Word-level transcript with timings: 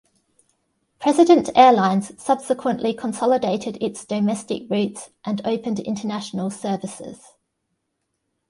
President 0.99 1.51
Airlines 1.55 2.19
subsequently 2.19 2.91
consolidated 2.91 3.77
its 3.83 4.03
domestic 4.03 4.63
routes 4.67 5.11
and 5.25 5.45
opened 5.45 5.79
international 5.79 6.49
services. 6.49 7.33